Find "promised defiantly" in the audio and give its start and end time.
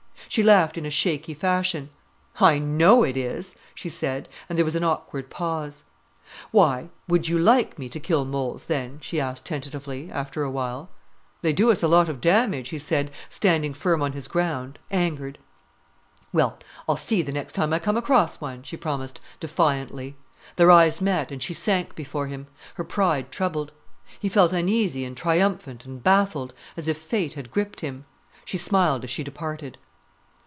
18.77-20.15